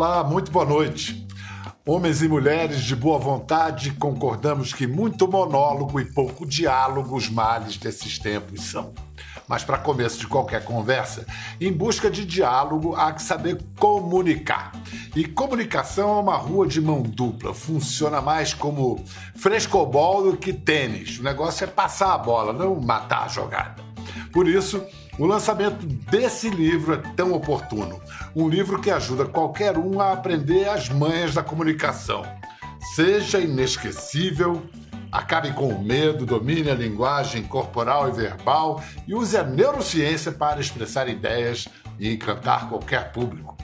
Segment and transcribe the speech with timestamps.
[0.00, 1.26] Olá, muito boa noite.
[1.84, 7.76] Homens e mulheres de boa vontade, concordamos que muito monólogo e pouco diálogo os males
[7.76, 8.94] desses tempos são.
[9.48, 11.26] Mas para começo de qualquer conversa,
[11.60, 14.70] em busca de diálogo há que saber comunicar.
[15.16, 21.18] E comunicação é uma rua de mão dupla, funciona mais como frescobol do que tênis.
[21.18, 23.82] O negócio é passar a bola, não matar a jogada.
[24.32, 24.80] Por isso,
[25.18, 28.00] o lançamento desse livro é tão oportuno.
[28.36, 32.22] Um livro que ajuda qualquer um a aprender as manhas da comunicação.
[32.94, 34.62] Seja inesquecível,
[35.10, 40.60] acabe com o medo, domine a linguagem corporal e verbal e use a neurociência para
[40.60, 41.66] expressar ideias
[41.98, 43.57] e encantar qualquer público.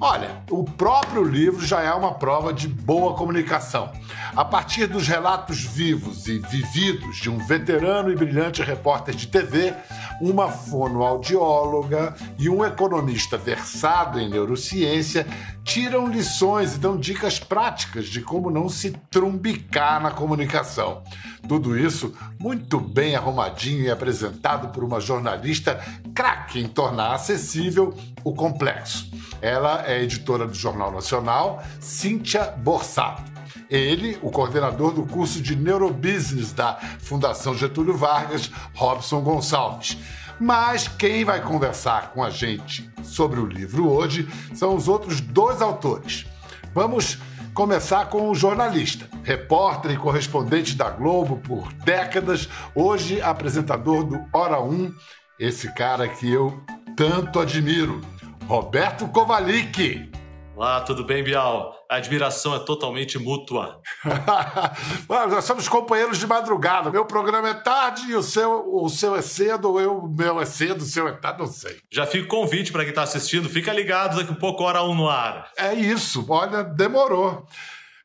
[0.00, 3.90] Olha, o próprio livro já é uma prova de boa comunicação.
[4.34, 9.74] A partir dos relatos vivos e vividos de um veterano e brilhante repórter de TV,
[10.20, 15.26] uma fonoaudióloga e um economista versado em neurociência
[15.64, 21.02] tiram lições e dão dicas práticas de como não se trumbicar na comunicação.
[21.48, 25.80] Tudo isso muito bem arrumadinho e apresentado por uma jornalista
[26.14, 29.10] craque em tornar acessível o complexo.
[29.40, 33.22] Ela é editora do Jornal Nacional, Cíntia Borsato.
[33.68, 39.96] Ele, o coordenador do curso de Neurobusiness da Fundação Getúlio Vargas, Robson Gonçalves.
[40.38, 45.62] Mas quem vai conversar com a gente sobre o livro hoje são os outros dois
[45.62, 46.26] autores.
[46.74, 47.18] Vamos
[47.54, 54.60] começar com o jornalista, repórter e correspondente da Globo por décadas, hoje apresentador do Hora
[54.60, 54.92] 1,
[55.38, 56.62] esse cara que eu
[56.96, 58.00] tanto admiro.
[58.48, 60.10] Roberto Kovalik.
[60.54, 61.74] Olá, tudo bem, Bial?
[61.88, 63.80] A admiração é totalmente mútua.
[65.08, 66.90] Nós somos companheiros de madrugada.
[66.90, 70.44] Meu programa é tarde e o seu, o seu é cedo, eu, o meu é
[70.44, 71.78] cedo, o seu é tarde, não sei.
[71.90, 75.08] Já fica convite para quem está assistindo, fica ligado daqui a pouco, hora um no
[75.08, 75.50] ar.
[75.56, 77.46] É isso, olha, demorou.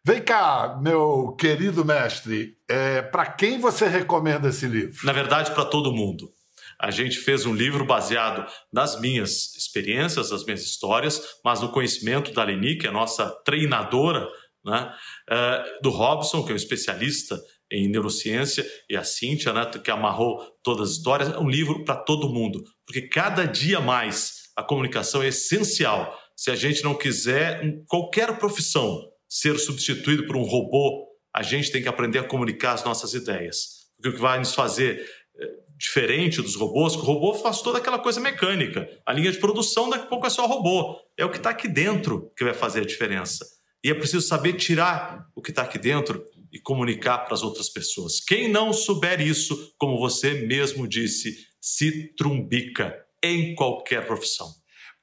[0.06, 5.06] Vem cá, meu querido mestre, é, para quem você recomenda esse livro?
[5.06, 6.32] Na verdade, para todo mundo.
[6.80, 12.32] A gente fez um livro baseado nas minhas experiências, nas minhas histórias, mas no conhecimento
[12.32, 14.28] da Leni, que é a nossa treinadora,
[14.64, 14.94] né?
[15.30, 17.40] Uh, do Robson, que é um especialista
[17.72, 21.30] em neurociência, e a Cíntia, né, que amarrou todas as histórias.
[21.30, 26.18] É um livro para todo mundo, porque cada dia mais a comunicação é essencial.
[26.36, 31.72] Se a gente não quiser, em qualquer profissão, ser substituído por um robô, a gente
[31.72, 33.78] tem que aprender a comunicar as nossas ideias.
[33.96, 35.06] Porque o que vai nos fazer
[35.78, 38.90] diferente dos robôs, que o robô faz toda aquela coisa mecânica.
[39.06, 41.00] A linha de produção daqui a pouco é só robô.
[41.16, 43.46] É o que está aqui dentro que vai fazer a diferença.
[43.84, 47.70] E é preciso saber tirar o que está aqui dentro e comunicar para as outras
[47.70, 48.20] pessoas.
[48.20, 54.48] Quem não souber isso, como você mesmo disse, se trumbica em qualquer profissão.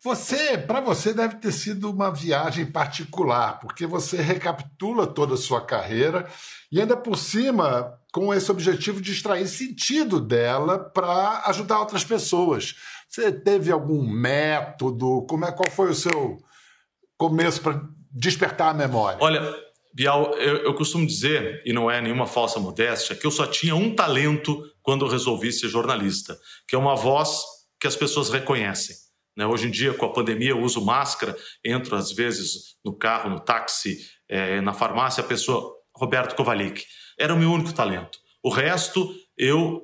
[0.02, 5.64] Você, para você, deve ter sido uma viagem particular, porque você recapitula toda a sua
[5.64, 6.28] carreira
[6.70, 12.76] e ainda por cima com esse objetivo de extrair sentido dela para ajudar outras pessoas.
[13.08, 15.26] Você teve algum método?
[15.28, 16.38] Como é, qual foi o seu
[17.18, 17.82] começo para
[18.12, 19.18] despertar a memória?
[19.20, 19.42] Olha,
[19.92, 23.74] Bial, eu, eu, costumo dizer, e não é nenhuma falsa modéstia, que eu só tinha
[23.74, 26.38] um talento quando eu resolvi ser jornalista,
[26.68, 27.42] que é uma voz
[27.80, 28.94] que as pessoas reconhecem.
[29.36, 29.44] Né?
[29.44, 33.40] Hoje em dia, com a pandemia, eu uso máscara, entro às vezes no carro, no
[33.40, 33.98] táxi,
[34.28, 36.84] é, na farmácia, a pessoa, Roberto Kovalik.
[37.18, 38.18] Era o meu único talento.
[38.42, 39.82] O resto eu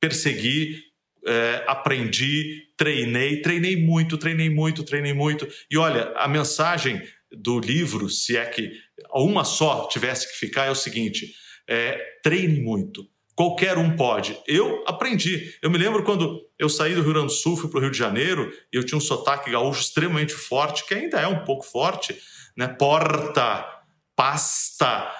[0.00, 0.80] persegui,
[1.26, 5.46] é, aprendi, treinei, treinei muito, treinei muito, treinei muito.
[5.70, 8.72] E olha, a mensagem do livro, se é que
[9.14, 11.34] uma só tivesse que ficar, é o seguinte:
[11.68, 14.38] é, treine muito, Qualquer um pode.
[14.46, 15.54] Eu aprendi.
[15.62, 17.90] Eu me lembro quando eu saí do Rio Grande do Sul, fui para o Rio
[17.90, 21.64] de Janeiro, e eu tinha um sotaque gaúcho extremamente forte, que ainda é um pouco
[21.64, 22.16] forte,
[22.56, 22.68] né?
[22.68, 23.66] Porta,
[24.14, 25.10] pasta,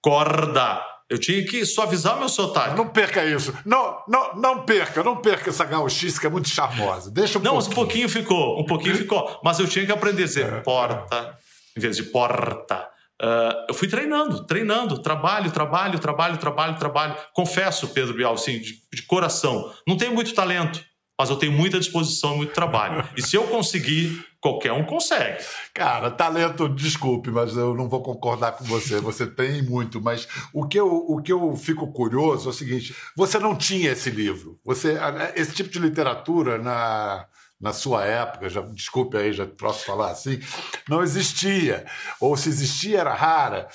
[0.00, 0.92] corda.
[1.12, 2.74] Eu tinha que suavizar o meu sotaque.
[2.74, 3.54] Não perca isso.
[3.66, 7.10] Não, não, não perca, não perca essa que é muito charmosa.
[7.10, 7.70] Deixa um não, pouquinho.
[7.70, 9.40] um pouquinho ficou, um pouquinho ficou.
[9.44, 11.78] Mas eu tinha que aprender a dizer é, porta, é.
[11.78, 12.88] em vez de porta.
[13.22, 17.16] Uh, eu fui treinando, treinando, trabalho, trabalho, trabalho, trabalho, trabalho.
[17.34, 20.82] Confesso, Pedro Bial, assim, de, de coração, não tenho muito talento,
[21.22, 23.08] mas eu tenho muita disposição e muito trabalho.
[23.16, 25.40] E se eu conseguir, qualquer um consegue.
[25.72, 28.98] Cara, talento, desculpe, mas eu não vou concordar com você.
[28.98, 32.92] Você tem muito, mas o que eu, o que eu fico curioso é o seguinte:
[33.16, 34.58] você não tinha esse livro.
[34.64, 34.98] Você,
[35.36, 37.26] esse tipo de literatura na
[37.60, 40.40] na sua época, já desculpe aí, já posso falar assim,
[40.88, 41.86] não existia.
[42.18, 43.68] Ou se existia, era rara.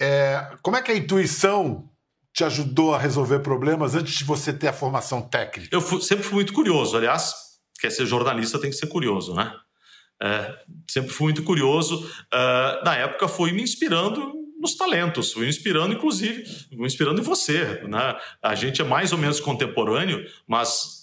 [0.00, 1.87] É, como é que a intuição
[2.38, 5.74] te ajudou a resolver problemas antes de você ter a formação técnica?
[5.74, 6.96] Eu fui, sempre fui muito curioso.
[6.96, 7.34] Aliás,
[7.80, 9.52] quer ser jornalista tem que ser curioso, né?
[10.22, 10.56] É,
[10.88, 11.96] sempre fui muito curioso.
[12.32, 16.44] Uh, na época, fui me inspirando nos talentos, fui inspirando, inclusive,
[16.76, 17.82] fui inspirando em você.
[17.88, 18.16] Né?
[18.40, 20.97] A gente é mais ou menos contemporâneo, mas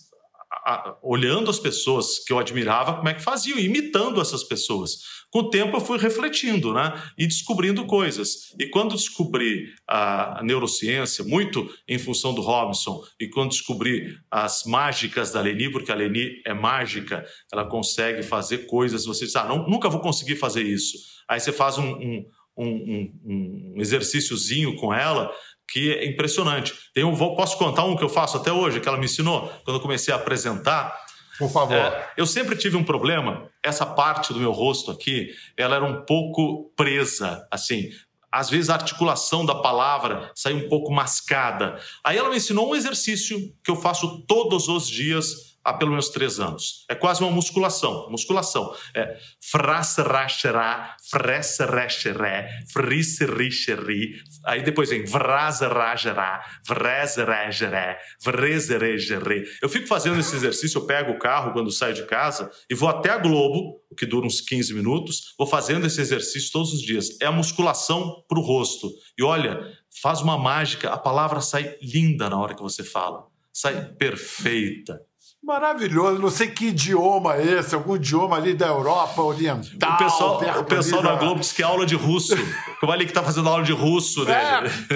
[0.66, 4.98] a, olhando as pessoas que eu admirava, como é que faziam, imitando essas pessoas.
[5.30, 6.94] Com o tempo eu fui refletindo, né?
[7.18, 8.54] E descobrindo coisas.
[8.60, 14.64] E quando descobri a, a neurociência, muito em função do Robinson, e quando descobri as
[14.66, 17.24] mágicas da Leni, porque a Leni é mágica,
[17.54, 20.98] ela consegue fazer coisas, você diz, ah, não, nunca vou conseguir fazer isso.
[21.30, 22.26] Aí você faz um, um
[22.58, 25.30] um, um, um exercíciozinho com ela
[25.68, 26.74] que é impressionante.
[26.94, 29.78] Tem um, posso contar um que eu faço até hoje, que ela me ensinou, quando
[29.78, 31.06] eu comecei a apresentar.
[31.38, 31.76] Por favor.
[31.76, 36.06] É, eu sempre tive um problema, essa parte do meu rosto aqui, ela era um
[36.06, 37.90] pouco presa, assim.
[38.32, 41.80] Às vezes a articulação da palavra sai um pouco mascada.
[42.04, 46.10] Aí ela me ensinou um exercício que eu faço todos os dias há pelo menos
[46.10, 46.86] três anos.
[46.88, 48.08] É quase uma musculação.
[48.12, 48.74] Musculação.
[48.96, 49.18] É
[49.52, 54.22] frasracherá, fresserexeré, frisserixeri.
[54.46, 59.44] Aí depois vem vrasragerá, vrezregeré, vrezregeré.
[59.62, 62.88] Eu fico fazendo esse exercício, eu pego o carro quando saio de casa e vou
[62.88, 66.82] até a Globo, o que dura uns 15 minutos, vou fazendo esse exercício todos os
[66.82, 67.18] dias.
[67.22, 68.92] É a musculação para o rosto.
[69.18, 69.60] E olha,
[70.02, 73.26] faz uma mágica, a palavra sai linda na hora que você fala.
[73.52, 75.00] Sai perfeita.
[75.46, 79.94] Maravilhoso, não sei que idioma é esse, algum idioma ali da Europa Oriental.
[79.94, 82.36] O pessoal, o pessoal da Globo diz que é aula de russo.
[82.80, 84.34] Como ali que está fazendo aula de russo, né?
[84.34, 84.96] É,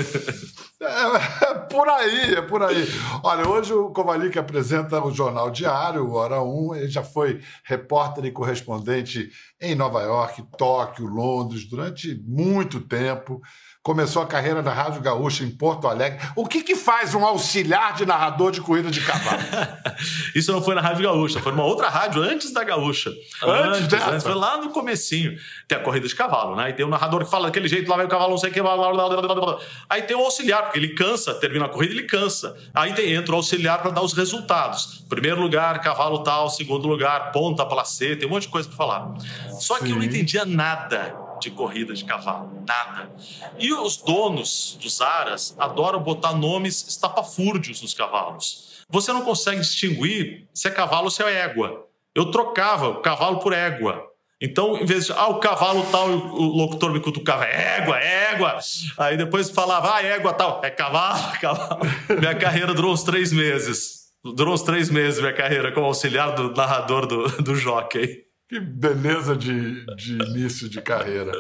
[0.81, 2.87] é, é, por aí, é por aí.
[3.21, 6.75] Olha, hoje o Kovalik apresenta o Jornal Diário, Hora 1.
[6.77, 9.29] Ele já foi repórter e correspondente
[9.61, 13.39] em Nova York, Tóquio, Londres, durante muito tempo
[13.81, 16.19] começou a carreira na Rádio Gaúcha em Porto Alegre.
[16.35, 19.41] O que, que faz um auxiliar de narrador de corrida de cavalo?
[20.35, 23.09] Isso não foi na Rádio Gaúcha, foi numa outra rádio antes da Gaúcha.
[23.41, 24.09] Antes, antes dessa?
[24.11, 25.37] Antes, foi lá no comecinho.
[25.67, 26.69] Tem a corrida de cavalo, né?
[26.69, 28.53] E tem o narrador que fala daquele jeito, lá vai o cavalo, não sei o
[28.53, 28.61] que.
[28.61, 29.59] Blá, blá, blá,
[29.89, 32.55] Aí tem o auxiliar, porque ele cansa, termina a corrida, ele cansa.
[32.73, 35.05] Aí tem, entra o auxiliar para dar os resultados.
[35.07, 36.49] Primeiro lugar, cavalo tal.
[36.49, 38.17] Segundo lugar, ponta, placeta.
[38.17, 39.13] Tem um monte de coisa para falar.
[39.59, 39.85] Só Sim.
[39.85, 43.11] que eu não entendia nada de corrida de cavalo, nada.
[43.57, 48.85] E os donos dos aras adoram botar nomes estapafúrdios nos cavalos.
[48.89, 51.85] Você não consegue distinguir se é cavalo ou se é égua.
[52.15, 54.09] Eu trocava o cavalo por égua.
[54.41, 58.57] Então, em vez de, ah, o cavalo tal, o locutor me cutucava, égua, égua.
[58.97, 61.81] Aí depois falava, ah, égua tal, é cavalo, cavalo.
[62.19, 63.99] Minha carreira durou uns três meses.
[64.23, 68.28] Durou uns três meses minha carreira como auxiliar do narrador do, do jockey.
[68.49, 71.31] Que beleza de, de início de carreira.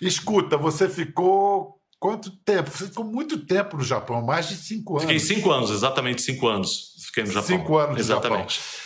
[0.00, 2.70] Escuta, você ficou quanto tempo?
[2.70, 5.02] Você ficou muito tempo no Japão, mais de cinco anos.
[5.02, 6.94] Fiquei cinco anos, exatamente cinco anos.
[7.06, 7.58] Fiquei no Japão.
[7.58, 8.54] Cinco anos no exatamente.
[8.54, 8.83] Japão.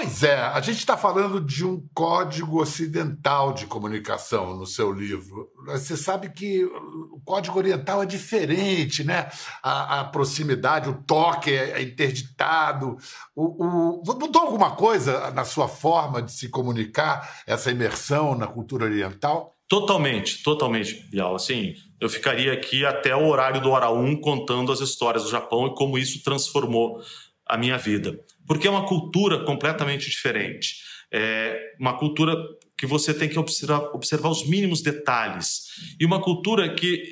[0.00, 5.50] Pois é, a gente está falando de um código ocidental de comunicação no seu livro.
[5.66, 9.28] Você sabe que o código oriental é diferente, né?
[9.60, 12.96] A, a proximidade, o toque é, é interditado.
[13.34, 18.84] O, o, mudou alguma coisa na sua forma de se comunicar, essa imersão na cultura
[18.84, 19.56] oriental?
[19.66, 21.34] Totalmente, totalmente, Bial.
[21.34, 25.66] Assim, eu ficaria aqui até o horário do Hora 1 contando as histórias do Japão
[25.66, 27.02] e como isso transformou
[27.44, 28.16] a minha vida.
[28.48, 30.76] Porque é uma cultura completamente diferente.
[31.12, 32.34] É uma cultura
[32.76, 35.66] que você tem que observar, observar os mínimos detalhes.
[36.00, 37.04] E uma cultura que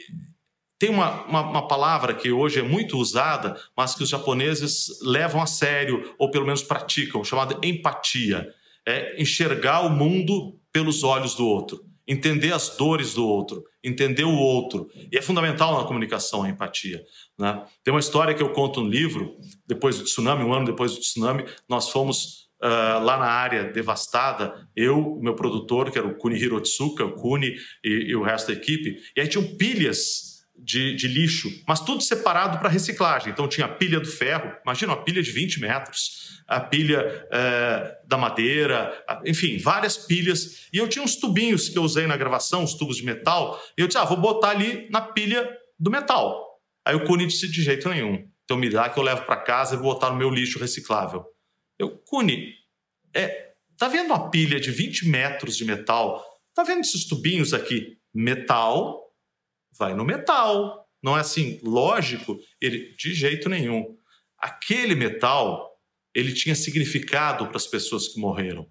[0.78, 5.40] tem uma, uma, uma, palavra que hoje é muito usada, mas que os japoneses levam
[5.40, 8.52] a sério, ou pelo menos praticam, chamada empatia.
[8.87, 14.37] É enxergar o mundo pelos olhos do outro entender as dores do outro, entender o
[14.37, 14.89] outro.
[15.11, 17.03] E é fundamental na comunicação a empatia.
[17.39, 17.65] Né?
[17.83, 19.37] Tem uma história que eu conto no livro,
[19.67, 24.69] depois do tsunami, um ano depois do tsunami, nós fomos uh, lá na área devastada,
[24.75, 28.49] eu, o meu produtor, que era o Kuni Hirotsuka, o Kuni e, e o resto
[28.49, 33.33] da equipe, e aí tinham pilhas de, de, lixo, mas tudo separado para reciclagem.
[33.33, 37.99] Então tinha a pilha do ferro, imagina uma pilha de 20 metros, a pilha é,
[38.07, 40.69] da madeira, enfim, várias pilhas.
[40.73, 43.81] E eu tinha uns tubinhos que eu usei na gravação, os tubos de metal, e
[43.81, 45.49] eu disse, ah, vou botar ali na pilha
[45.79, 46.61] do metal.
[46.85, 48.29] Aí o Cune disse, de jeito nenhum.
[48.45, 51.25] Então me dá que eu levo para casa e vou botar no meu lixo reciclável.
[51.79, 52.55] Eu, Cune,
[53.15, 56.25] é, tá vendo uma pilha de 20 metros de metal?
[56.55, 57.99] Tá vendo esses tubinhos aqui?
[58.15, 59.06] Metal
[59.78, 60.87] vai no metal.
[61.02, 63.97] Não é assim, lógico, ele de jeito nenhum.
[64.38, 65.78] Aquele metal,
[66.14, 68.66] ele tinha significado para as pessoas que morreram.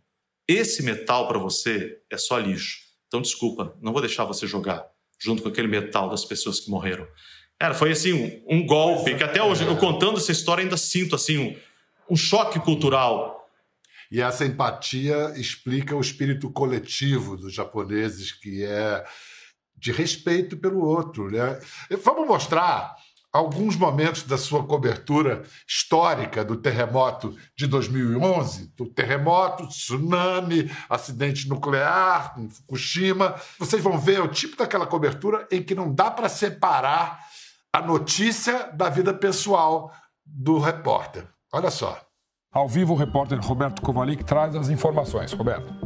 [0.47, 2.79] Esse metal para você é só lixo.
[3.07, 4.85] Então desculpa, não vou deixar você jogar
[5.19, 7.07] junto com aquele metal das pessoas que morreram.
[7.59, 11.15] Era, foi assim um, um golpe que até hoje eu contando essa história ainda sinto
[11.15, 11.55] assim um,
[12.09, 13.50] um choque cultural
[14.12, 19.03] E essa empatia explica o espírito coletivo dos japoneses, que é
[19.77, 21.29] de respeito pelo outro.
[21.29, 21.60] Né?
[22.03, 22.96] Vamos mostrar
[23.36, 32.34] alguns momentos da sua cobertura histórica do terremoto de 2011, do terremoto, tsunami, acidente nuclear
[32.38, 33.36] em Fukushima.
[33.60, 37.20] Vocês vão ver o tipo daquela cobertura em que não dá para separar
[37.74, 39.91] a notícia da vida pessoal
[40.25, 41.27] do repórter.
[41.51, 42.00] Olha só.
[42.53, 45.34] Ao vivo, o repórter Roberto Kovalik traz as informações.
[45.34, 45.85] Roberto.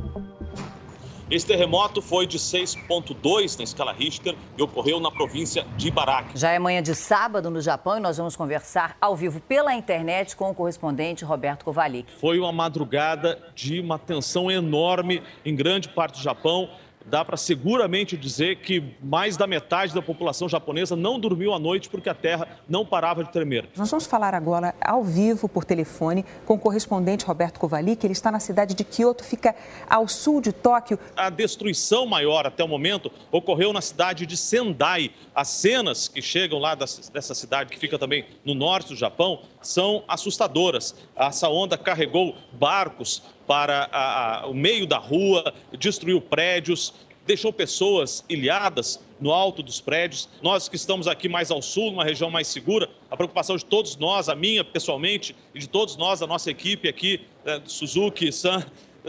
[1.29, 6.35] Esse terremoto foi de 6,2 na escala Richter e ocorreu na província de Ibaraki.
[6.35, 10.35] Já é manhã de sábado no Japão e nós vamos conversar ao vivo pela internet
[10.35, 12.11] com o correspondente Roberto Kovalik.
[12.19, 16.67] Foi uma madrugada de uma tensão enorme em grande parte do Japão
[17.09, 21.89] dá para seguramente dizer que mais da metade da população japonesa não dormiu à noite
[21.89, 23.67] porque a terra não parava de tremer.
[23.75, 28.05] Nós vamos falar agora ao vivo por telefone com o correspondente Roberto Kovalik.
[28.05, 29.55] Ele está na cidade de Kyoto, fica
[29.89, 30.99] ao sul de Tóquio.
[31.15, 35.11] A destruição maior até o momento ocorreu na cidade de Sendai.
[35.33, 40.03] As cenas que chegam lá dessa cidade, que fica também no norte do Japão, são
[40.07, 40.95] assustadoras.
[41.15, 46.93] Essa onda carregou barcos para a, a, o meio da rua, destruiu prédios,
[47.25, 50.29] deixou pessoas ilhadas no alto dos prédios.
[50.39, 53.97] Nós que estamos aqui mais ao sul, numa região mais segura, a preocupação de todos
[53.97, 58.63] nós, a minha pessoalmente e de todos nós, a nossa equipe aqui, né, Suzuki, San,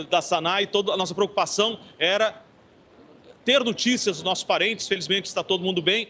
[0.09, 2.43] da Sanai, toda a nossa preocupação era
[3.45, 4.89] ter notícias dos nossos parentes.
[4.89, 6.09] Felizmente está todo mundo bem.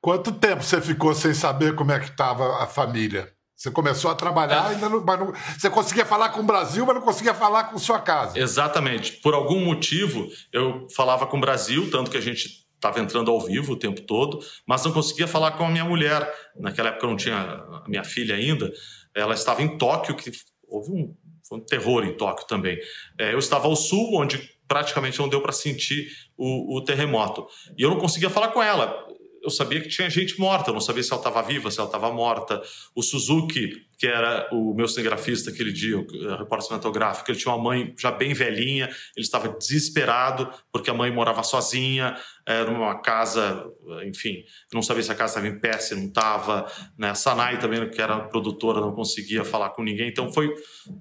[0.00, 3.33] Quanto tempo você ficou sem saber como é que estava a família?
[3.64, 6.96] Você começou a trabalhar, ainda não, mas não, você conseguia falar com o Brasil, mas
[6.96, 8.38] não conseguia falar com sua casa.
[8.38, 9.12] Exatamente.
[9.22, 13.40] Por algum motivo, eu falava com o Brasil, tanto que a gente estava entrando ao
[13.40, 16.30] vivo o tempo todo, mas não conseguia falar com a minha mulher.
[16.60, 18.70] Naquela época eu não tinha a minha filha ainda.
[19.16, 20.30] Ela estava em Tóquio, que
[20.68, 21.16] houve um,
[21.50, 22.78] um terror em Tóquio também.
[23.18, 27.46] É, eu estava ao sul, onde praticamente não deu para sentir o, o terremoto.
[27.78, 29.06] E eu não conseguia falar com ela
[29.44, 31.86] eu sabia que tinha gente morta, eu não sabia se ela estava viva, se ela
[31.86, 32.62] estava morta.
[32.94, 37.62] O Suzuki, que era o meu cinegrafista aquele dia, o repórter cinematográfico, ele tinha uma
[37.62, 43.66] mãe já bem velhinha, ele estava desesperado porque a mãe morava sozinha, era numa casa,
[44.06, 46.66] enfim, não sabia se a casa estava em pé, se não estava.
[46.96, 47.10] Né?
[47.10, 50.54] A Sanai também, que era produtora, não conseguia falar com ninguém, então foi,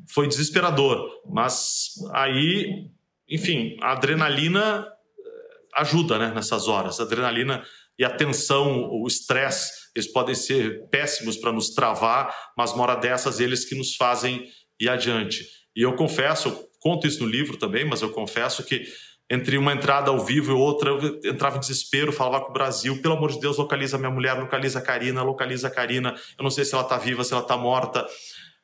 [0.10, 1.22] foi desesperador.
[1.30, 2.90] Mas aí,
[3.30, 7.00] enfim, a adrenalina eh, ajuda né, nessas horas.
[7.00, 7.64] A adrenalina
[7.98, 12.96] e a tensão, o estresse, eles podem ser péssimos para nos travar, mas uma hora
[12.96, 14.48] dessas eles que nos fazem
[14.80, 15.46] ir adiante.
[15.76, 18.86] E eu confesso, eu conto isso no livro também, mas eu confesso que
[19.30, 23.02] entre uma entrada ao vivo e outra, eu entrava em desespero, falava com o Brasil,
[23.02, 26.52] pelo amor de Deus, localiza minha mulher, localiza a Karina, localiza a Karina, eu não
[26.52, 28.06] sei se ela está viva, se ela está morta.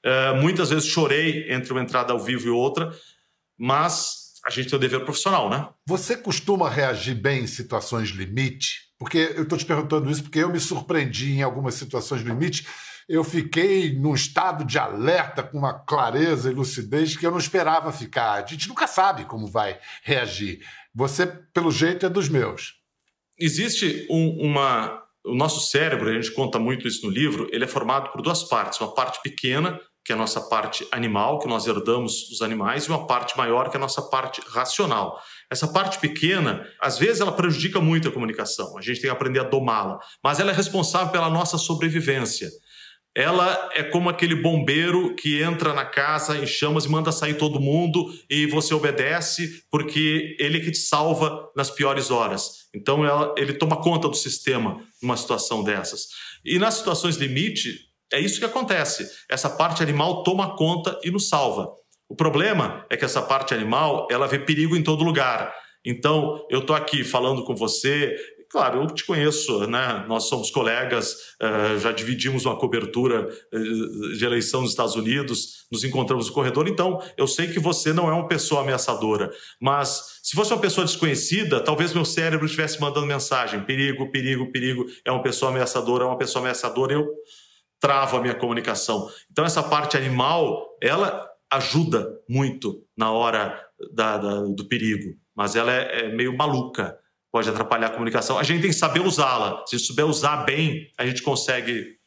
[0.06, 2.94] Uh, muitas vezes chorei entre uma entrada ao vivo e outra,
[3.58, 5.68] mas a gente tem o dever profissional, né?
[5.88, 8.89] Você costuma reagir bem em situações limite?
[9.00, 12.68] Porque eu estou te perguntando isso porque eu me surpreendi em algumas situações limite.
[13.08, 17.94] Eu fiquei num estado de alerta com uma clareza e lucidez que eu não esperava
[17.94, 18.34] ficar.
[18.34, 20.60] A gente nunca sabe como vai reagir.
[20.94, 22.76] Você, pelo jeito, é dos meus.
[23.40, 25.02] Existe um, uma.
[25.24, 28.44] O nosso cérebro, a gente conta muito isso no livro, ele é formado por duas
[28.44, 28.80] partes.
[28.80, 32.90] Uma parte pequena, que é a nossa parte animal, que nós herdamos dos animais, e
[32.90, 35.22] uma parte maior, que é a nossa parte racional.
[35.52, 38.78] Essa parte pequena, às vezes, ela prejudica muito a comunicação.
[38.78, 40.00] A gente tem que aprender a domá-la.
[40.24, 42.50] Mas ela é responsável pela nossa sobrevivência.
[43.16, 47.60] Ela é como aquele bombeiro que entra na casa em chamas e manda sair todo
[47.60, 52.70] mundo e você obedece porque ele é que te salva nas piores horas.
[52.74, 56.08] Então ela, ele toma conta do sistema numa situação dessas.
[56.46, 59.08] E nas situações limite, é isso que acontece.
[59.30, 61.72] Essa parte animal toma conta e nos salva.
[62.08, 65.54] O problema é que essa parte animal, ela vê perigo em todo lugar.
[65.86, 68.16] Então, eu estou aqui falando com você,
[68.50, 70.04] claro, eu te conheço, né?
[70.08, 75.84] Nós somos colegas, uh, já dividimos uma cobertura uh, de eleição nos Estados Unidos, nos
[75.84, 79.32] encontramos no corredor, então eu sei que você não é uma pessoa ameaçadora.
[79.62, 84.86] Mas se fosse uma pessoa desconhecida, talvez meu cérebro estivesse mandando mensagem: perigo, perigo, perigo,
[85.06, 87.08] é uma pessoa ameaçadora, é uma pessoa ameaçadora, eu
[87.80, 89.10] travo a minha comunicação.
[89.32, 93.60] Então, essa parte animal, ela ajuda muito na hora
[93.94, 96.98] da, da, do perigo, mas ela é, é, meio maluca,
[97.32, 98.38] pode atrapalhar a comunicação.
[98.38, 99.64] A gente tem que saber usá-la.
[99.66, 101.99] Se souber usar bem, a gente consegue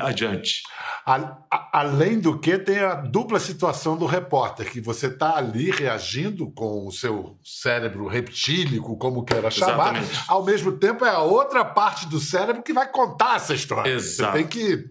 [0.00, 0.62] adiante.
[1.04, 1.16] A,
[1.50, 6.50] a, além do que, tem a dupla situação do repórter, que você está ali reagindo
[6.50, 10.24] com o seu cérebro reptílico, como queira chamar, Exatamente.
[10.28, 13.90] ao mesmo tempo é a outra parte do cérebro que vai contar essa história.
[13.90, 14.32] Exato.
[14.32, 14.90] Você tem que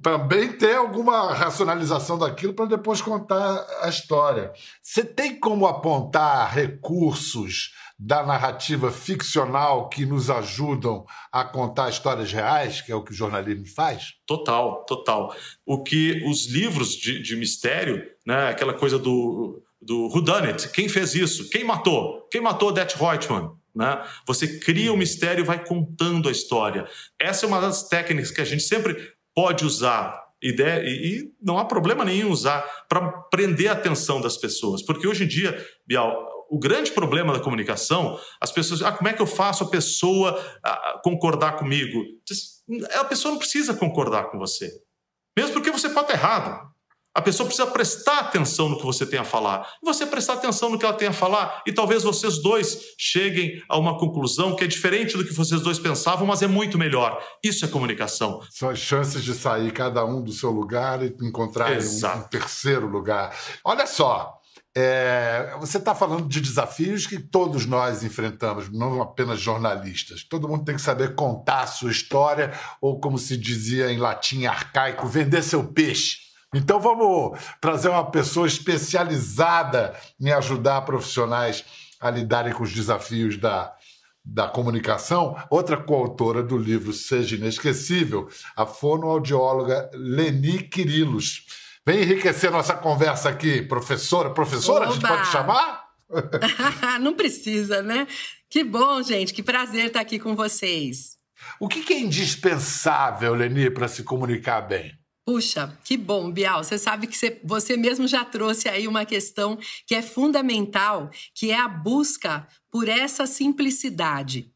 [0.00, 4.52] também ter alguma racionalização daquilo para depois contar a história.
[4.82, 12.80] Você tem como apontar recursos da narrativa ficcional que nos ajudam a contar histórias reais,
[12.80, 14.14] que é o que o jornalismo faz?
[14.26, 15.34] Total, total.
[15.64, 20.68] O que os livros de, de mistério, né, aquela coisa do, do Who Done It,
[20.70, 21.48] quem fez isso?
[21.48, 22.26] Quem matou?
[22.30, 23.52] Quem matou Det Reutemann?
[23.74, 24.04] Né?
[24.26, 26.86] Você cria o um mistério e vai contando a história.
[27.18, 31.64] Essa é uma das técnicas que a gente sempre pode usar e, e não há
[31.64, 34.82] problema nenhum usar para prender a atenção das pessoas.
[34.82, 39.12] Porque hoje em dia, Bial, o grande problema da comunicação, as pessoas, ah, como é
[39.12, 40.38] que eu faço a pessoa
[41.02, 42.02] concordar comigo?
[42.94, 44.70] A pessoa não precisa concordar com você.
[45.36, 46.71] Mesmo porque você pode estar errado.
[47.14, 49.68] A pessoa precisa prestar atenção no que você tem a falar.
[49.82, 53.78] Você prestar atenção no que ela tem a falar e talvez vocês dois cheguem a
[53.78, 57.22] uma conclusão que é diferente do que vocês dois pensavam, mas é muito melhor.
[57.44, 58.40] Isso é comunicação.
[58.50, 62.86] São as chances de sair cada um do seu lugar e encontrar um, um, terceiro
[62.86, 63.36] lugar.
[63.62, 64.38] Olha só.
[64.74, 70.24] É, você está falando de desafios que todos nós enfrentamos, não apenas jornalistas.
[70.24, 74.46] Todo mundo tem que saber contar a sua história, ou como se dizia em latim
[74.46, 76.31] arcaico, vender seu peixe.
[76.54, 81.64] Então vamos trazer uma pessoa especializada em ajudar profissionais
[81.98, 83.74] a lidarem com os desafios da,
[84.22, 85.36] da comunicação.
[85.48, 91.46] Outra coautora do livro Seja Inesquecível, a fonoaudióloga Leni Quirilos.
[91.86, 94.30] Vem enriquecer nossa conversa aqui, professora.
[94.30, 94.90] Professora, Oba!
[94.90, 95.82] a gente pode chamar?
[97.00, 98.06] Não precisa, né?
[98.50, 99.32] Que bom, gente.
[99.32, 101.16] Que prazer estar aqui com vocês.
[101.58, 105.01] O que é indispensável, Leni, para se comunicar bem?
[105.32, 106.62] Puxa, que bom, Bial.
[106.62, 111.58] Você sabe que você, mesmo já trouxe aí uma questão que é fundamental, que é
[111.58, 114.52] a busca por essa simplicidade.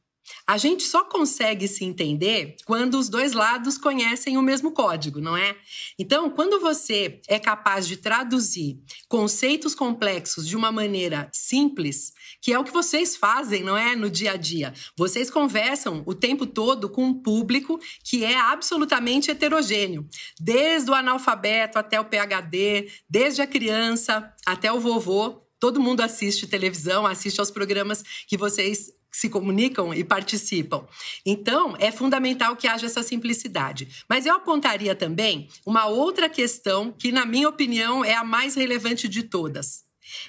[0.46, 5.36] A gente só consegue se entender quando os dois lados conhecem o mesmo código, não
[5.36, 5.56] é?
[5.98, 8.78] Então, quando você é capaz de traduzir
[9.08, 13.96] conceitos complexos de uma maneira simples, que é o que vocês fazem, não é?
[13.96, 14.72] No dia a dia.
[14.96, 20.06] Vocês conversam o tempo todo com um público que é absolutamente heterogêneo,
[20.40, 25.42] desde o analfabeto até o PhD, desde a criança até o vovô.
[25.58, 30.86] Todo mundo assiste televisão, assiste aos programas que vocês se comunicam e participam.
[31.24, 34.04] Então, é fundamental que haja essa simplicidade.
[34.08, 39.08] Mas eu apontaria também uma outra questão que, na minha opinião, é a mais relevante
[39.08, 39.84] de todas.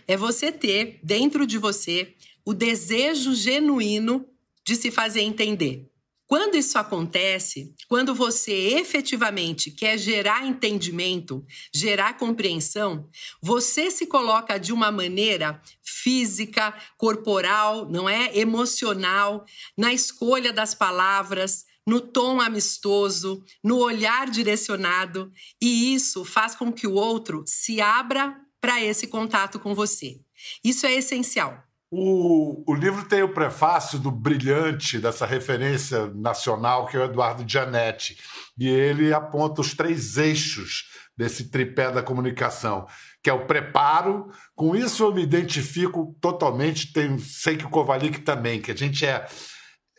[0.07, 4.25] É você ter dentro de você o desejo genuíno
[4.65, 5.85] de se fazer entender.
[6.27, 13.09] Quando isso acontece, quando você efetivamente quer gerar entendimento, gerar compreensão,
[13.41, 18.37] você se coloca de uma maneira física, corporal, não é?
[18.37, 19.45] Emocional,
[19.77, 26.85] na escolha das palavras, no tom amistoso, no olhar direcionado, e isso faz com que
[26.85, 30.19] o outro se abra para esse contato com você.
[30.61, 31.66] Isso é essencial.
[31.89, 37.49] O, o livro tem o prefácio do brilhante, dessa referência nacional, que é o Eduardo
[37.49, 38.17] Gianetti.
[38.57, 40.85] E ele aponta os três eixos
[41.17, 42.85] desse tripé da comunicação,
[43.23, 44.29] que é o preparo.
[44.53, 49.05] Com isso eu me identifico totalmente, tenho, sei que o Kovalik também, que a gente
[49.05, 49.25] é,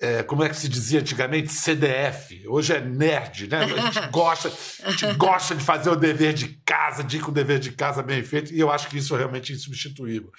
[0.00, 1.52] é, como é que se dizia antigamente?
[1.52, 2.46] CDF.
[2.48, 3.64] Hoje é nerd, né?
[3.64, 4.52] A gente gosta,
[4.84, 7.72] a gente gosta de fazer o dever de casa, de ir com o dever de
[7.72, 10.30] casa bem feito, e eu acho que isso é realmente insubstituível.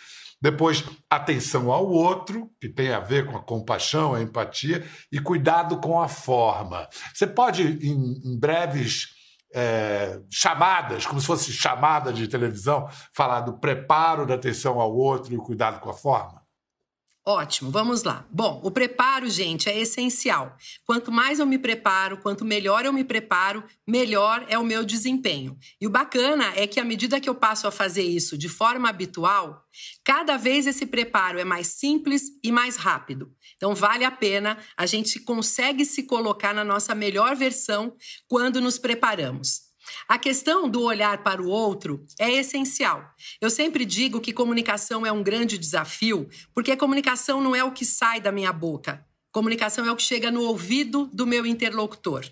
[0.42, 5.78] Depois, atenção ao outro, que tem a ver com a compaixão, a empatia, e cuidado
[5.82, 6.88] com a forma.
[7.14, 9.10] Você pode, em, em breves
[9.54, 15.34] é, chamadas, como se fosse chamada de televisão, falar do preparo da atenção ao outro
[15.34, 16.39] e o cuidado com a forma?
[17.26, 18.26] Ótimo, vamos lá.
[18.32, 20.58] Bom, o preparo, gente, é essencial.
[20.86, 25.58] Quanto mais eu me preparo, quanto melhor eu me preparo, melhor é o meu desempenho.
[25.80, 28.90] E o bacana é que à medida que eu passo a fazer isso de forma
[28.90, 29.64] habitual,
[30.04, 33.32] cada vez esse preparo é mais simples e mais rápido.
[33.58, 37.96] Então vale a pena, a gente consegue se colocar na nossa melhor versão
[38.28, 39.69] quando nos preparamos.
[40.08, 43.04] A questão do olhar para o outro é essencial.
[43.42, 47.86] Eu sempre digo que comunicação é um grande desafio, porque comunicação não é o que
[47.86, 49.06] sai da minha boca.
[49.32, 52.26] Comunicação é o que chega no ouvido do meu interlocutor.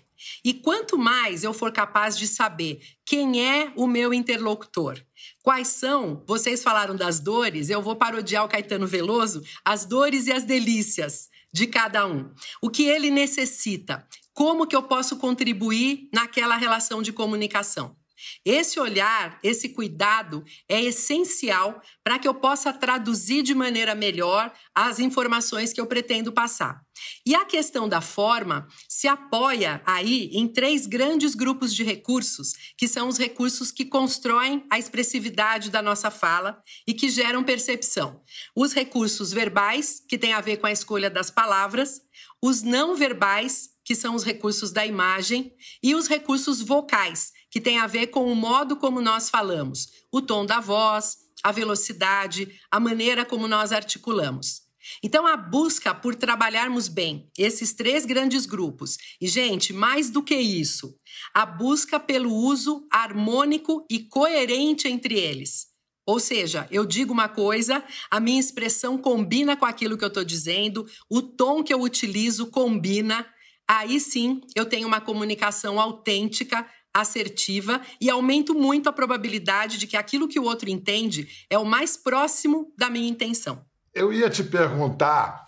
[0.44, 5.00] E quanto mais eu for capaz de saber quem é o meu interlocutor,
[5.42, 10.32] quais são, vocês falaram das dores, eu vou parodiar o Caetano Veloso, as dores e
[10.32, 12.32] as delícias de cada um.
[12.62, 17.97] O que ele necessita, como que eu posso contribuir naquela relação de comunicação.
[18.44, 24.98] Esse olhar, esse cuidado é essencial para que eu possa traduzir de maneira melhor as
[24.98, 26.80] informações que eu pretendo passar.
[27.24, 32.88] E a questão da forma se apoia aí em três grandes grupos de recursos, que
[32.88, 38.22] são os recursos que constroem a expressividade da nossa fala e que geram percepção.
[38.54, 42.00] Os recursos verbais, que têm a ver com a escolha das palavras,
[42.42, 47.78] os não verbais, que são os recursos da imagem, e os recursos vocais, que têm
[47.78, 52.80] a ver com o modo como nós falamos, o tom da voz, a velocidade, a
[52.80, 54.68] maneira como nós articulamos.
[55.02, 60.34] Então, a busca por trabalharmos bem esses três grandes grupos, e, gente, mais do que
[60.34, 60.94] isso,
[61.34, 65.66] a busca pelo uso harmônico e coerente entre eles.
[66.06, 70.24] Ou seja, eu digo uma coisa, a minha expressão combina com aquilo que eu estou
[70.24, 73.26] dizendo, o tom que eu utilizo combina,
[73.68, 79.96] aí sim eu tenho uma comunicação autêntica, assertiva e aumento muito a probabilidade de que
[79.96, 83.64] aquilo que o outro entende é o mais próximo da minha intenção.
[83.94, 85.44] Eu ia te perguntar,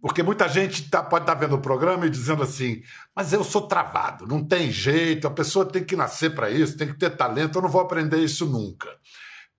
[0.00, 2.82] porque muita gente tá, pode estar tá vendo o programa e dizendo assim,
[3.14, 6.88] mas eu sou travado, não tem jeito, a pessoa tem que nascer para isso, tem
[6.88, 8.88] que ter talento, eu não vou aprender isso nunca.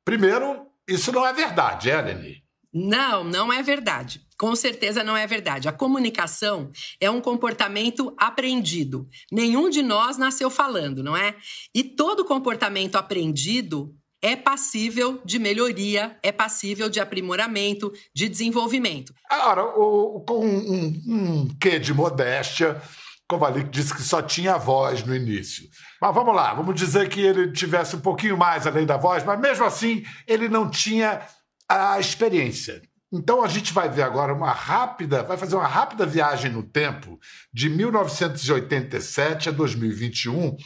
[0.04, 2.44] Primeiro, isso não é verdade, é, Leni?
[2.74, 4.27] Não, não é verdade.
[4.38, 5.68] Com certeza não é verdade.
[5.68, 6.72] A comunicação
[7.02, 9.08] é um comportamento aprendido.
[9.32, 11.36] Nenhum de nós nasceu falando, não é?
[11.74, 19.14] E todo comportamento aprendido é passível de melhoria, é passível de aprimoramento, de desenvolvimento.
[19.30, 22.82] Agora, com um, um quê de modéstia,
[23.28, 25.68] Kovalik disse que só tinha voz no início.
[26.02, 29.40] Mas vamos lá, vamos dizer que ele tivesse um pouquinho mais além da voz, mas
[29.40, 31.22] mesmo assim ele não tinha
[31.68, 32.82] a experiência.
[33.12, 37.18] Então a gente vai ver agora uma rápida, vai fazer uma rápida viagem no tempo
[37.54, 40.58] de 1987 a 2021.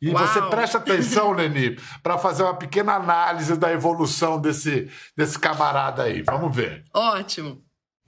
[0.00, 0.26] E Uau.
[0.26, 6.22] você presta atenção, Leni, para fazer uma pequena análise da evolução desse, desse camarada aí.
[6.22, 6.84] Vamos ver.
[6.94, 7.62] Ótimo.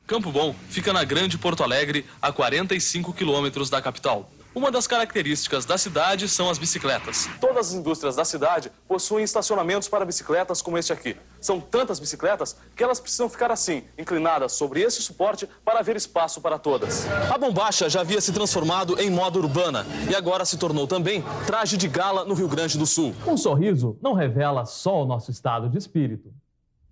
[0.07, 4.31] Campo Bom fica na Grande Porto Alegre, a 45 quilômetros da capital.
[4.55, 7.27] Uma das características da cidade são as bicicletas.
[7.41, 11.17] Todas as indústrias da cidade possuem estacionamentos para bicicletas como este aqui.
[11.41, 16.39] São tantas bicicletas que elas precisam ficar assim, inclinadas sobre esse suporte para haver espaço
[16.43, 17.07] para todas.
[17.33, 21.79] A bombacha já havia se transformado em moda urbana e agora se tornou também traje
[21.79, 23.15] de gala no Rio Grande do Sul.
[23.27, 26.31] Um sorriso não revela só o nosso estado de espírito.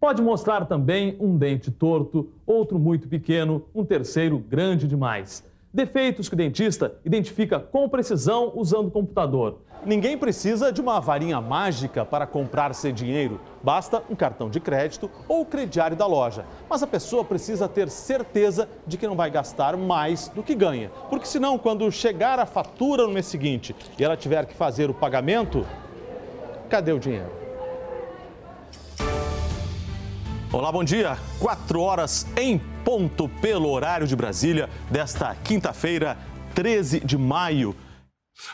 [0.01, 5.45] Pode mostrar também um dente torto, outro muito pequeno, um terceiro grande demais.
[5.73, 9.61] Defeitos que o dentista identifica com precisão usando o computador.
[9.87, 13.41] Ninguém precisa de uma varinha mágica para comprar sem dinheiro.
[13.63, 16.45] Basta um cartão de crédito ou o crediário da loja.
[16.69, 20.91] Mas a pessoa precisa ter certeza de que não vai gastar mais do que ganha.
[21.09, 24.95] Porque senão, quando chegar a fatura no mês seguinte e ela tiver que fazer o
[24.95, 25.65] pagamento,
[26.69, 27.40] cadê o dinheiro?
[30.53, 31.17] Olá, bom dia.
[31.39, 36.19] Quatro horas em ponto pelo horário de Brasília desta quinta-feira,
[36.57, 37.77] 13 de maio.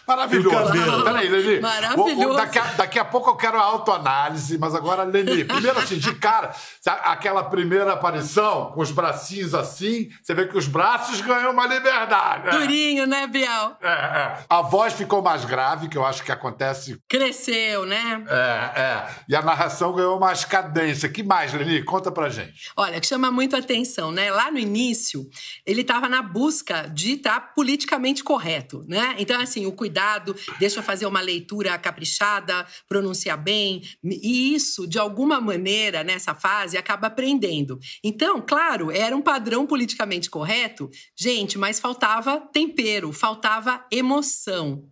[0.06, 0.72] Maravilhoso.
[1.04, 1.60] Peraí, Leni.
[1.60, 2.36] Maravilhoso.
[2.36, 6.14] Daqui a, daqui a pouco eu quero a autoanálise, mas agora, Leni, primeiro assim, de
[6.14, 6.52] cara,
[6.86, 12.46] aquela primeira aparição, com os bracinhos assim, você vê que os braços ganham uma liberdade.
[12.46, 12.50] Né?
[12.58, 13.76] Durinho, né, Bial?
[13.82, 14.38] É, é.
[14.48, 17.00] A voz ficou mais grave, que eu acho que acontece.
[17.08, 18.24] Cresceu, né?
[18.28, 19.06] É, é.
[19.28, 21.08] E a narração ganhou mais cadência.
[21.08, 21.82] que mais, Leni?
[21.82, 22.70] Conta pra gente.
[22.76, 24.30] Olha, que chama muito atenção, né?
[24.30, 25.28] Lá no início,
[25.64, 29.14] ele estava na busca de estar tá politicamente correto, né?
[29.18, 33.82] Então, assim, o cuidado, deixa fazer uma leitura caprichada, pronunciar bem.
[34.02, 37.78] E isso, de alguma maneira, nessa fase, acaba aprendendo.
[38.02, 44.90] Então, claro, era um padrão politicamente correto, gente, mas faltava tempero, faltava emoção.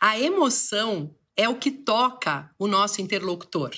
[0.00, 3.70] A emoção é o que toca o nosso interlocutor.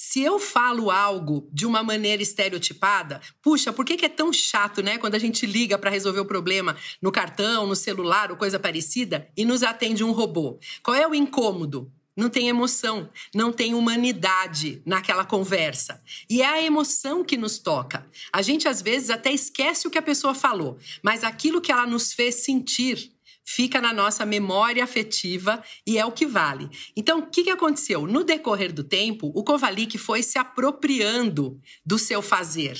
[0.00, 4.80] Se eu falo algo de uma maneira estereotipada, puxa, por que, que é tão chato,
[4.80, 4.96] né?
[4.96, 9.28] Quando a gente liga para resolver o problema no cartão, no celular ou coisa parecida
[9.36, 10.60] e nos atende um robô?
[10.84, 11.90] Qual é o incômodo?
[12.16, 16.00] Não tem emoção, não tem humanidade naquela conversa.
[16.30, 18.06] E é a emoção que nos toca.
[18.32, 21.86] A gente às vezes até esquece o que a pessoa falou, mas aquilo que ela
[21.86, 23.17] nos fez sentir
[23.48, 26.68] fica na nossa memória afetiva e é o que vale.
[26.94, 28.06] Então, o que, que aconteceu?
[28.06, 32.78] No decorrer do tempo, o Kovalik foi se apropriando do seu fazer.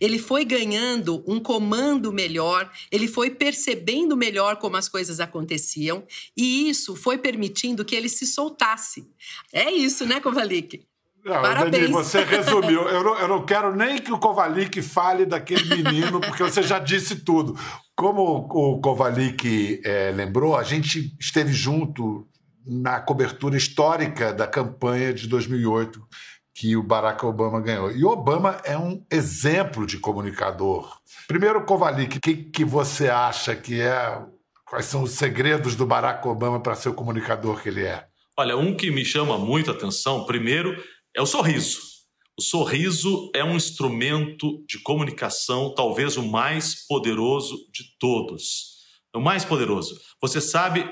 [0.00, 6.02] Ele foi ganhando um comando melhor, ele foi percebendo melhor como as coisas aconteciam,
[6.34, 9.06] e isso foi permitindo que ele se soltasse.
[9.52, 10.82] É isso, né, Kovalik?
[11.22, 11.90] Não, Parabéns.
[11.90, 12.82] Dani, você resumiu.
[12.88, 16.78] Eu não, eu não quero nem que o Kovalik fale daquele menino, porque você já
[16.78, 17.58] disse tudo.
[17.96, 22.28] Como o Kovalik é, lembrou, a gente esteve junto
[22.66, 26.06] na cobertura histórica da campanha de 2008
[26.54, 27.90] que o Barack Obama ganhou.
[27.90, 30.98] E Obama é um exemplo de comunicador.
[31.26, 34.22] Primeiro, Kovalik, o que, que você acha que é.
[34.66, 38.06] Quais são os segredos do Barack Obama para ser o comunicador que ele é?
[38.36, 40.76] Olha, um que me chama muito a atenção, primeiro,
[41.14, 41.95] é o sorriso.
[42.38, 48.76] O sorriso é um instrumento de comunicação, talvez o mais poderoso de todos.
[49.14, 49.98] É o mais poderoso.
[50.20, 50.86] Você sabe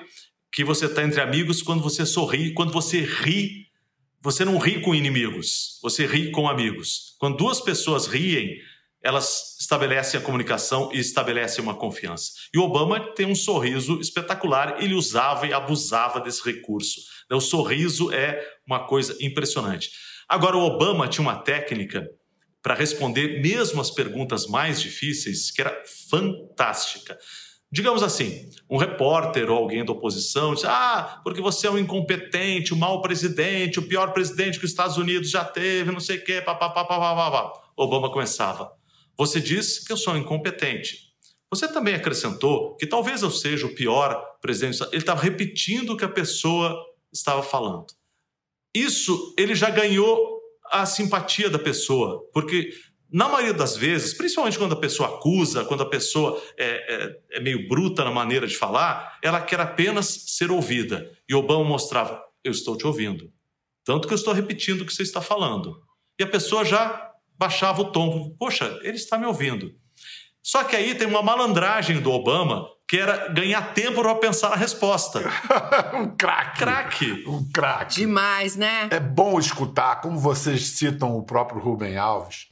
[0.50, 3.66] que você está entre amigos quando você sorri, quando você ri.
[4.22, 7.14] Você não ri com inimigos, você ri com amigos.
[7.18, 8.56] Quando duas pessoas riem,
[9.02, 12.32] elas estabelecem a comunicação e estabelecem uma confiança.
[12.54, 17.02] E Obama tem um sorriso espetacular, ele usava e abusava desse recurso.
[17.30, 19.90] O sorriso é uma coisa impressionante.
[20.34, 22.10] Agora, o Obama tinha uma técnica
[22.60, 27.16] para responder mesmo as perguntas mais difíceis que era fantástica.
[27.70, 32.74] Digamos assim, um repórter ou alguém da oposição diz: Ah, porque você é um incompetente,
[32.74, 36.24] um mau presidente, o pior presidente que os Estados Unidos já teve, não sei o
[36.24, 37.52] quê, papapá, papapá.
[37.76, 38.72] Obama começava:
[39.16, 41.14] Você diz que eu sou incompetente.
[41.48, 44.82] Você também acrescentou que talvez eu seja o pior presidente.
[44.90, 46.76] Ele estava repetindo o que a pessoa
[47.12, 47.86] estava falando.
[48.74, 52.72] Isso ele já ganhou a simpatia da pessoa, porque
[53.14, 57.40] na maioria das vezes, principalmente quando a pessoa acusa, quando a pessoa é, é, é,
[57.40, 61.16] meio bruta na maneira de falar, ela quer apenas ser ouvida.
[61.28, 63.32] E Obama mostrava: Eu estou te ouvindo.
[63.84, 65.80] Tanto que eu estou repetindo o que você está falando.
[66.18, 69.72] E a pessoa já baixava o tom: Poxa, ele está me ouvindo.
[70.42, 74.56] Só que aí tem uma malandragem do Obama que era ganhar tempo para pensar a
[74.56, 75.18] resposta.
[75.98, 76.58] um craque.
[76.60, 77.24] Craque.
[77.26, 77.96] Um craque.
[77.96, 78.86] Demais, né?
[78.88, 82.46] É bom escutar, como vocês citam o próprio Rubem Alves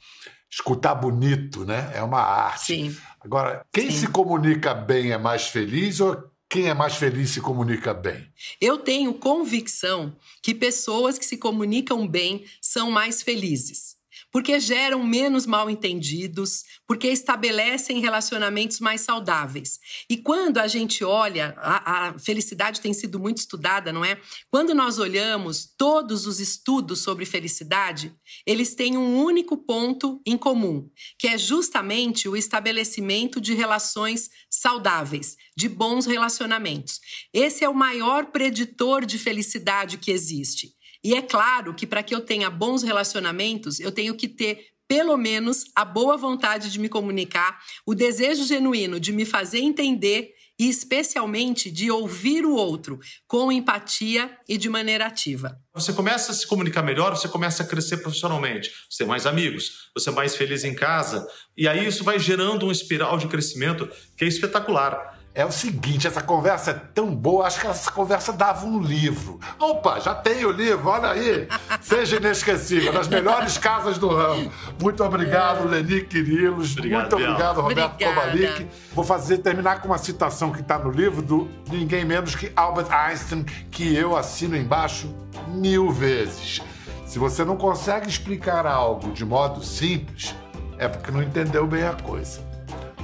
[0.51, 1.93] escutar bonito, né?
[1.95, 2.65] É uma arte.
[2.65, 2.97] Sim.
[3.21, 3.99] Agora, quem Sim.
[3.99, 8.27] se comunica bem é mais feliz ou quem é mais feliz se comunica bem?
[8.59, 13.95] Eu tenho convicção que pessoas que se comunicam bem são mais felizes.
[14.33, 19.79] Porque geram menos mal entendidos, porque estabelecem relacionamentos mais saudáveis.
[20.09, 24.19] E quando a gente olha, a, a, felicidade tem sido muito estudada, não é?
[24.49, 28.11] Quando nós olhamos todos os estudos sobre felicidade,
[28.45, 35.37] eles têm um único ponto em comum, que é justamente o estabelecimento de relações saudáveis,
[35.55, 36.99] de bons relacionamentos.
[37.31, 40.73] Esse é o maior preditor de felicidade que existe.
[41.03, 45.17] E é claro que para que eu tenha bons relacionamentos, eu tenho que ter pelo
[45.17, 50.69] menos a boa vontade de me comunicar, o desejo genuíno de me fazer entender e
[50.69, 55.59] especialmente de ouvir o outro com empatia e de maneira ativa.
[55.73, 59.89] Você começa a se comunicar melhor, você começa a crescer profissionalmente, você tem mais amigos,
[59.95, 63.89] você é mais feliz em casa, e aí isso vai gerando uma espiral de crescimento
[64.15, 65.19] que é espetacular.
[65.35, 69.39] É o seguinte, essa conversa é tão boa, acho que essa conversa dava um livro.
[69.57, 71.47] Opa, já tem o livro, olha aí.
[71.81, 74.51] Seja inesquecível, nas melhores casas do ramo.
[74.79, 76.73] Muito obrigado, Leni Quirilos.
[76.73, 77.31] Obrigado, Muito Biel.
[77.31, 77.97] obrigado, Roberto.
[77.97, 78.67] Kovalik.
[78.93, 82.91] Vou fazer terminar com uma citação que está no livro do ninguém menos que Albert
[82.91, 85.11] Einstein, que eu assino embaixo
[85.47, 86.61] mil vezes.
[87.07, 90.35] Se você não consegue explicar algo de modo simples,
[90.77, 92.39] é porque não entendeu bem a coisa.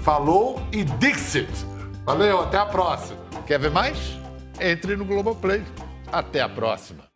[0.04, 1.50] Falou e Dixit!
[2.10, 3.20] Valeu, até a próxima.
[3.46, 4.18] Quer ver mais?
[4.60, 5.64] Entre no Globoplay.
[6.12, 7.09] Até a próxima.